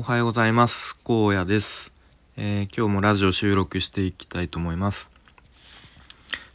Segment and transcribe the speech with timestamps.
[0.00, 0.96] おはようございます。
[1.04, 1.92] 荒野です、
[2.38, 5.10] えー、今日もラジオ収録していきたいと思います。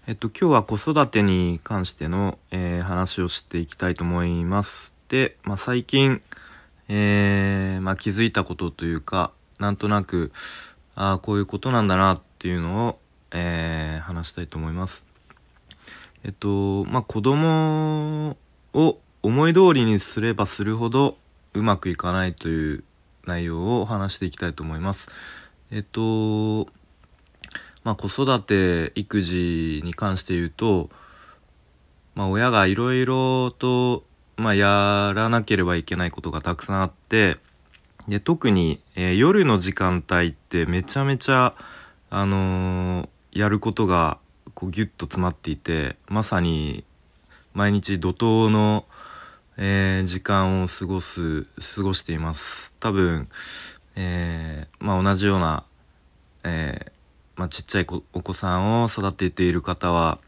[0.08, 4.96] えっと今日は子育てに関しての、えー、話をしていきたいと思います。
[5.10, 6.24] で、まあ、最近、
[6.90, 10.32] えー、まあ、気づいたことというかなんとなく
[10.96, 13.00] ああこういうことなんだなっていうのを、
[13.30, 15.04] え話したいと思います。
[16.24, 18.38] えっとまあ子供
[18.74, 21.20] を思い通りにすればするほど
[21.54, 22.84] うまくいかないという
[23.26, 25.10] 内容を話していきたいと思います。
[25.72, 26.68] えっと
[27.84, 30.90] まあ子育て育児に関して言うと、
[32.16, 34.04] まあ、親がいろいろと、
[34.38, 37.38] まあ、やらなければいけないことがたくさんあって
[38.08, 41.56] で特に、えー、夜の時間帯ってめちゃめちゃ、
[42.10, 44.20] あのー、やることが
[44.54, 46.84] こうギュッと詰まっていてまさに
[47.54, 48.86] 毎日怒涛の
[49.58, 51.44] えー、時間を過ごす
[51.76, 52.74] 過ごしています。
[52.80, 53.30] 多分、
[53.96, 55.64] えー、まあ、同じような、
[56.44, 56.92] えー、
[57.38, 60.20] まあ、ちっちゃいお子さんを育てている方は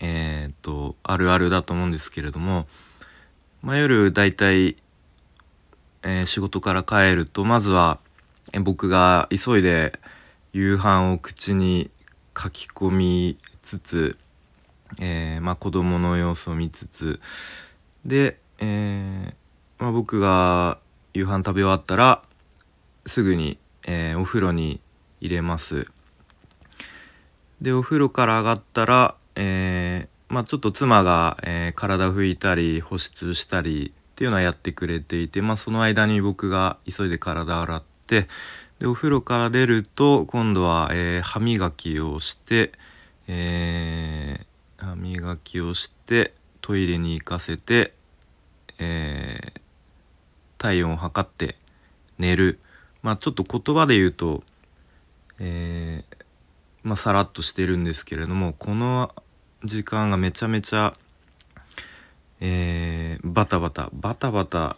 [0.00, 2.66] えっとあるあるだと思うんですけれども、
[3.62, 4.76] まあ、夜だいたい、
[6.24, 7.98] 仕事から帰るとまずは、
[8.52, 9.98] え僕が急いで
[10.52, 11.90] 夕飯を口に
[12.36, 14.18] 書き込みつつ、
[15.00, 17.20] えまあ、子供の様子を見つつ
[18.04, 20.78] でえー、まあ、僕が
[21.14, 22.22] 夕飯食べ終わったら
[23.04, 24.80] すぐに、えー、お風呂に
[25.20, 25.84] 入れます。
[27.60, 38.28] でお風呂から上がったら、えー、まあ、ちょっと妻が、え体拭いたり保湿したりっていうのはやってくれていて、まあ、その間に僕が急いで体洗って
[38.78, 42.72] でお風呂から出ると今度は、え歯磨きをして、
[43.26, 47.94] え歯磨きをしてトイレに行かせて
[48.78, 49.60] えー、
[50.58, 51.56] 体温を測って
[52.18, 52.60] 寝る。
[53.02, 54.42] まあちょっと言葉で言うと、
[55.38, 56.16] えー、
[56.82, 59.14] まあさらっとしてるんですけれどもこの
[59.64, 60.94] 時間がめちゃめちゃ、
[62.40, 63.90] えー、バタバタ。
[63.92, 64.76] バタバタ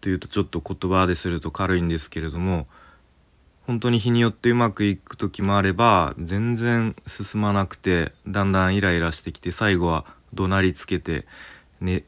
[0.00, 2.66] というとちょっと言葉ですると軽いんですけれども
[3.66, 11.26] 本当に日によってうまくいく時もあれば全然進まなくてだんだんイライラしてきて最後は怒鳴りつけて、
[11.80, 12.04] ね、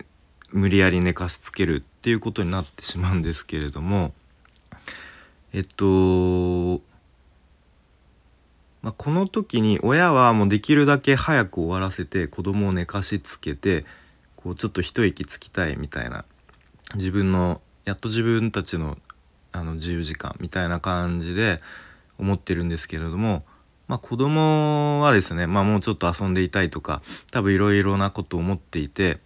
[0.52, 4.12] 無理やり寝かしつけるっていうことになってしまうんですけれども
[5.52, 6.80] えっと、
[8.82, 13.84] まあ、この時に親はもうできるだけ早く終わらせて子供を寝かしつけて
[14.36, 16.24] こうちょっと一息つきたいみたいな
[16.94, 18.98] 自分のやっと自分たちの
[19.54, 21.60] あの自由時間みたいな感じで
[22.19, 23.44] 思ってるんですけれども、
[23.86, 29.19] まあ、子供はですね、まあ、もうちょっと遊んでいたいとか多分いろいろなことを思っていて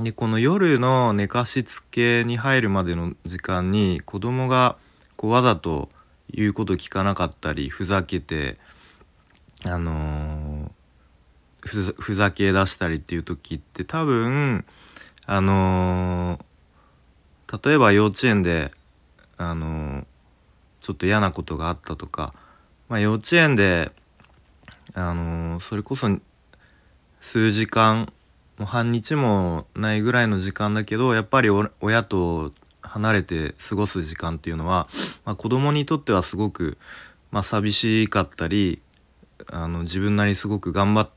[0.00, 4.76] でこの夜の寝かしつけに入るまでの時間に子供が
[5.14, 5.88] こうわざと
[6.30, 8.58] 言うこと聞かなかったりふざけて
[9.64, 14.64] あのー、ふざけ出したりっていう時って多分
[15.26, 18.72] あのー、例えば幼稚園で
[19.36, 20.04] あのー、
[20.82, 22.34] ちょっと嫌なことがあったとか、
[22.88, 23.92] まあ、幼稚園で
[24.94, 26.08] あのそれこそ
[27.20, 28.12] 数時間
[28.58, 31.48] もう半日もないぐらいの時間だけどやっぱり
[31.80, 34.86] 親と離れて過ごす時間っていうのは、
[35.24, 36.78] まあ、子供にとってはすごく、
[37.32, 38.80] まあ、寂しかったり
[39.50, 41.10] あの自分なりすごく頑張っ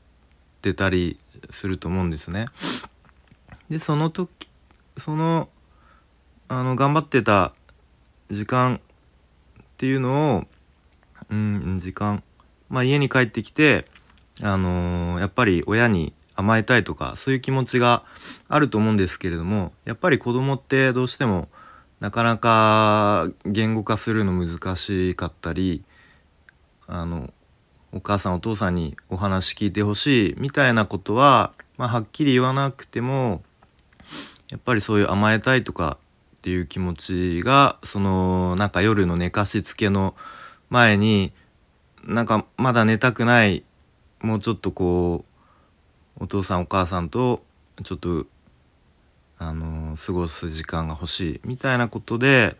[0.62, 1.18] てたり
[1.50, 2.46] すると思うんですね。
[3.70, 4.48] でその時
[4.96, 5.48] その
[6.48, 7.52] あの頑張ってた
[8.30, 8.80] 時間
[9.62, 10.44] っていうのを
[11.30, 12.22] うん時間
[12.68, 13.86] まあ家に帰ってきて
[14.42, 18.04] あのー、やっぱり親に甘えたいとかそういう気持ちが
[18.48, 21.48] あると思うんですけれどもやっぱり子供ってどうしても
[21.98, 25.82] なかなか言語化するの難しかったり
[26.86, 27.34] あの
[27.92, 33.42] お母さんお父さんにお話聞いてほしいみたいなことは、まあ、はっきり言わなくても
[34.50, 35.98] やっぱりそういう甘えたいとか
[36.36, 40.14] っていう気持ちがそのなんか夜の寝かしつけの
[40.70, 41.32] 前に
[42.04, 43.64] なんかまだ寝たくない
[44.20, 45.27] もうちょっとこう
[46.18, 47.42] お父さんお母さんと
[47.82, 48.26] ちょっと
[49.38, 52.56] あの過ごす時間が欲しいみたいなことで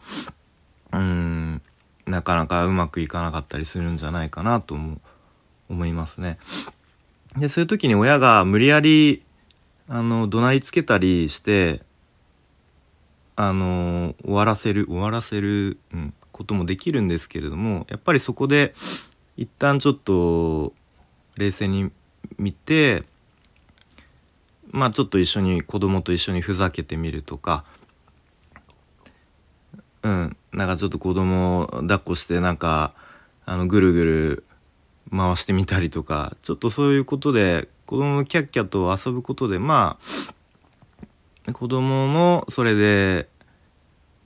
[0.93, 1.63] うん
[2.07, 5.01] なかなかうまくいかなかったりするんじゃないかなとも
[5.69, 6.39] 思いますね。
[7.37, 9.23] でそういう時に親が無理やり
[9.89, 11.83] あの怒鳴りつけたりして
[13.37, 18.75] あの終わらせる終わらせる、うん、こともできるんですけれどもやっぱりそこで
[19.37, 20.73] 一旦ちょっと
[21.37, 21.91] 冷静に
[22.39, 23.05] 見て
[24.71, 27.65] まあちょっと一緒に子供と一緒にふざけてみるとか。
[30.03, 30.37] うん。
[30.53, 32.95] なんかちょっと子供を抱っこしてなんか
[33.45, 34.45] あのぐるぐる
[35.11, 36.37] 回してみたりとか。
[36.43, 39.99] ちょっとそういうことで子供のキャッキャと遊ぶことでま
[41.47, 43.29] あ子供もそれで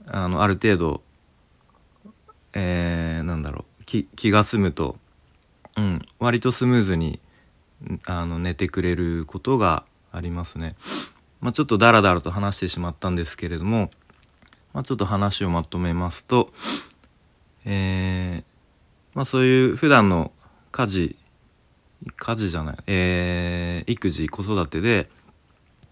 [0.05, 1.01] あのある程度
[2.53, 3.83] えー、なんだろう。
[3.85, 4.97] 気気が済むと、
[5.75, 7.19] うん、割とスムーズに
[8.05, 10.75] あの寝てくれることがありますね。
[11.41, 13.91] まあ、ちょっとダラダラと話してしまったんですけれども、
[14.73, 16.51] まあ、ちょっと話をまとめますと、
[17.65, 18.43] えー、
[19.13, 20.31] まあ、そういう普段の
[20.71, 21.15] 家事
[22.17, 25.09] 家事じゃない、えー、育児子育てで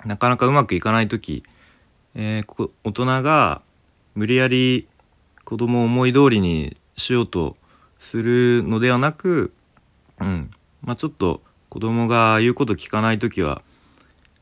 [0.06, 1.44] なかなかうまくいかない時、
[2.16, 3.62] えー、大人が
[4.16, 4.88] 無理やり
[5.46, 7.56] 子供を思い通りにしようと
[8.00, 9.54] するのではなく、
[10.20, 10.50] うん
[10.82, 13.62] まあ、ちょっと子供が言うこと聞かない時は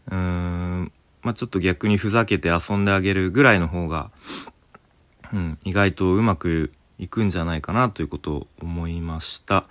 [0.07, 0.91] うーん
[1.21, 4.11] まあ、ちょっと逆にふざけて遊んであげるぐらいの方が、
[5.33, 9.65] うん、意外とうまくいくんじゃないかなということを思いました。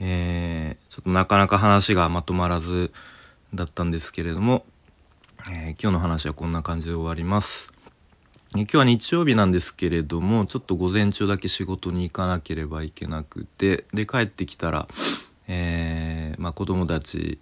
[0.00, 2.92] えー、ちょっとなかなか話がまとまらず
[3.52, 4.64] だったんですけれども、
[5.50, 7.72] えー、今日の話はこんな感じで終わります。
[8.54, 14.88] 今日は日曜日なんですけれどもちょっと午前中だけ仕事に行かなければいけなくてで帰ってきたら、
[15.48, 17.38] えーまあ、子供たち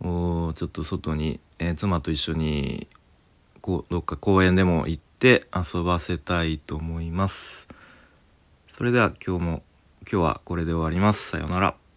[0.00, 2.86] おちょっと外に、えー、妻と一緒に
[3.60, 7.68] こうどっか公園でも行って遊ばせたいと思います。
[8.68, 9.62] それでは今日も
[10.10, 11.30] 今日はこれで終わります。
[11.30, 11.87] さようなら。